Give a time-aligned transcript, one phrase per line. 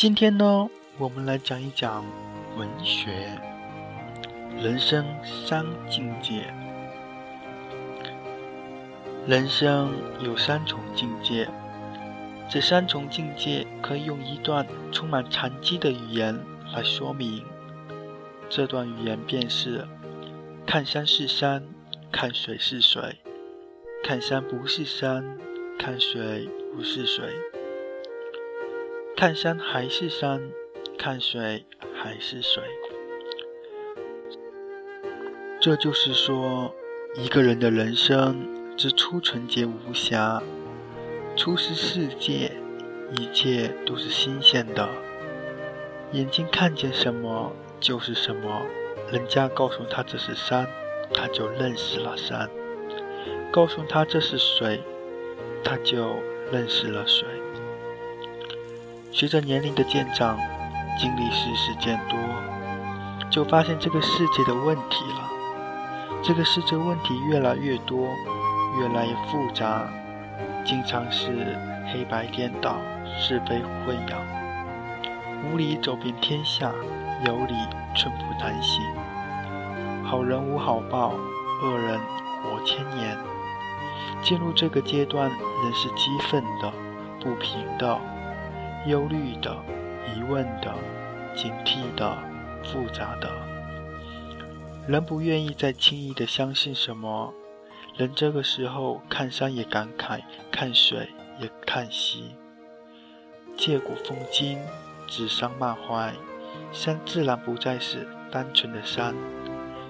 [0.00, 2.02] 今天呢，我们来讲一讲
[2.56, 3.10] 文学，
[4.56, 6.46] 人生三境界。
[9.26, 9.92] 人生
[10.24, 11.46] 有三重境界，
[12.48, 16.34] 这三重境界可以用一段充满禅机的语言
[16.74, 17.44] 来说明。
[18.48, 19.86] 这段语言便是：
[20.66, 21.62] 看山是山，
[22.10, 23.16] 看水是水；
[24.02, 25.36] 看山不是山，
[25.78, 27.26] 看水不是水；
[29.20, 30.40] 看山还是山，
[30.96, 32.62] 看水还是水。
[35.60, 36.74] 这就是说，
[37.16, 38.48] 一个人的人生。
[38.78, 40.42] 之初纯洁无瑕，
[41.36, 42.50] 初识世界，
[43.18, 44.88] 一切都是新鲜的。
[46.12, 48.62] 眼睛看见什么就是什么。
[49.12, 50.66] 人家告诉他这是山，
[51.12, 52.48] 他就认识了山；
[53.52, 54.80] 告诉他这是水，
[55.62, 56.16] 他就
[56.50, 57.28] 认识了水。
[59.12, 60.38] 随着年龄的渐长，
[60.98, 62.18] 经历世事渐多，
[63.30, 65.30] 就发现这个世界的问题了。
[66.22, 68.08] 这个世界问题越来越多。
[68.78, 69.82] 越来越复杂，
[70.64, 71.58] 经常是
[71.92, 72.76] 黑白颠倒、
[73.18, 74.14] 是非混淆。
[75.42, 76.70] 无理走遍天下，
[77.26, 77.54] 有理
[77.96, 78.80] 寸步难行。
[80.04, 81.14] 好人无好报，
[81.64, 81.98] 恶人
[82.44, 83.18] 活千年。
[84.22, 86.72] 进入这个阶段，人是激愤的、
[87.18, 87.98] 不平的、
[88.86, 89.54] 忧虑的、
[90.14, 90.74] 疑问的、
[91.36, 92.16] 警惕的、
[92.64, 93.30] 复杂的。
[94.88, 97.32] 人不愿意再轻易的相信什么。
[97.96, 102.30] 人这个时候看山也感慨，看水也叹息。
[103.56, 104.58] 借古讽今，
[105.06, 106.14] 指桑骂槐，
[106.72, 109.14] 山自然不再是单纯的山，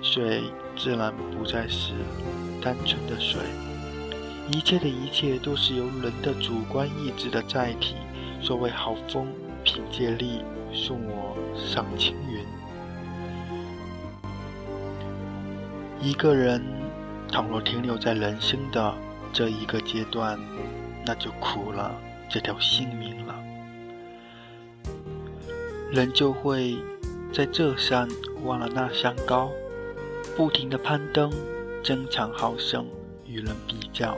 [0.00, 0.44] 水
[0.74, 1.92] 自然不再是
[2.62, 3.42] 单纯的水。
[4.50, 7.94] 一切的一切都是由人的主观意志的载体。
[8.40, 9.26] 所谓好风
[9.64, 12.44] 凭借力，送我上青云。
[16.00, 16.62] 一个人。
[17.30, 18.94] 倘若停留在人生的
[19.34, 20.40] 这一个阶段，
[21.04, 21.94] 那就苦了
[22.26, 23.34] 这条性命了。
[25.92, 26.78] 人就会
[27.30, 28.08] 在这山
[28.44, 29.50] 忘了那山高，
[30.38, 31.30] 不停的攀登，
[31.82, 32.86] 争强好胜，
[33.26, 34.16] 与人比较，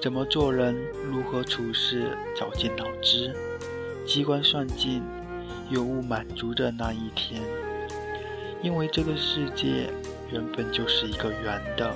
[0.00, 0.76] 怎么做人，
[1.10, 3.34] 如何处事，绞尽脑汁，
[4.06, 5.02] 机关算尽，
[5.70, 7.42] 有无满足的那一天。
[8.62, 9.90] 因为这个世界。
[10.30, 11.90] 原本就是一个圆的，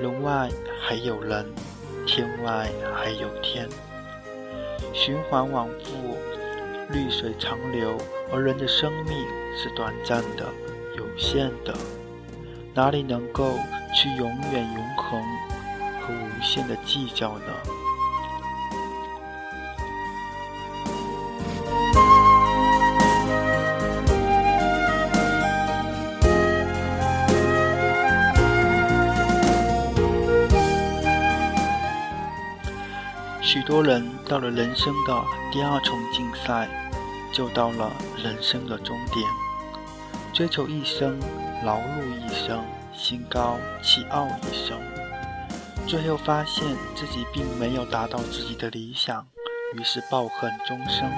[0.00, 0.48] 人外
[0.80, 1.44] 还有人，
[2.06, 3.68] 天外还有天，
[4.94, 6.16] 循环往复，
[6.88, 7.94] 绿水长流。
[8.32, 9.18] 而人的生命
[9.54, 10.46] 是短暂的、
[10.96, 11.74] 有限的，
[12.72, 13.58] 哪里能够
[13.94, 15.22] 去永远、永恒
[16.02, 17.44] 和无限的计较呢？
[33.40, 36.66] 许多人到了人生的第二重竞赛，
[37.34, 39.24] 就到了人生的终点，
[40.32, 41.20] 追求一生，
[41.62, 42.64] 劳碌一生，
[42.94, 44.78] 心高气傲一生，
[45.86, 49.26] 最后发现自己并没有达到自己的理想，
[49.74, 51.10] 于是抱恨终生。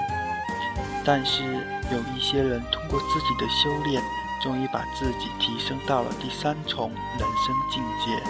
[1.03, 4.01] 但是有一些人通过自己的修炼，
[4.41, 8.21] 终于把自己提升到了第三重人生境界，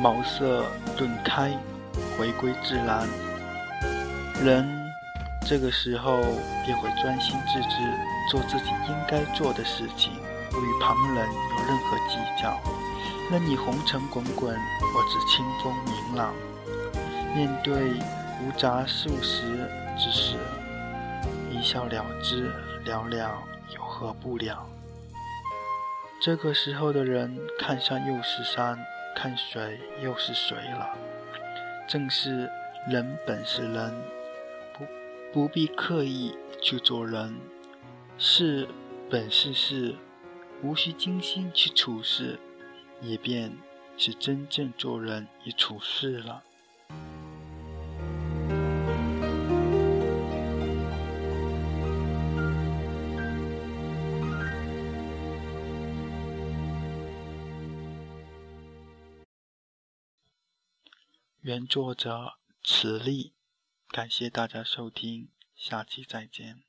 [0.00, 0.64] 茅塞
[0.96, 1.56] 顿开。
[2.16, 3.06] 回归自然，
[4.42, 4.66] 人
[5.46, 6.22] 这个时候
[6.64, 7.76] 便会专心致志
[8.30, 10.10] 做自己应该做的事情，
[10.50, 12.58] 不与旁人有任何计较。
[13.30, 16.34] 任你红尘滚滚，我只清风明朗。
[17.34, 17.94] 面对
[18.42, 19.42] 无杂数十
[19.96, 20.36] 之事，
[21.50, 22.50] 一笑了之，
[22.84, 23.42] 了了
[23.74, 24.66] 有何不了？
[26.20, 28.78] 这个时候的人，看山又是山，
[29.16, 30.90] 看水又是水了。
[31.88, 32.50] 正是
[32.86, 33.94] 人本是人，
[34.74, 34.84] 不
[35.32, 37.34] 不必刻意去做人；
[38.18, 38.68] 事
[39.10, 39.96] 本是事，
[40.62, 42.38] 无需精心去处事，
[43.02, 43.58] 也便
[43.98, 46.44] 是真正做人与处事了。
[61.40, 63.32] 原作者：慈利，
[63.88, 66.62] 感谢大家收听，下期再见。